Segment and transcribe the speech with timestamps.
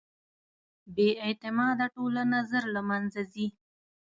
[0.95, 3.47] بېاعتماده ټولنه ژر له منځه ځي.